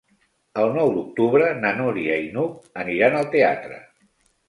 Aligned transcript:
El 0.63 0.73
nou 0.77 0.89
d'octubre 0.95 1.51
na 1.61 1.75
Núria 1.83 2.19
i 2.25 2.35
n'Hug 2.35 2.75
aniran 2.87 3.23
al 3.23 3.33
teatre. 3.39 3.83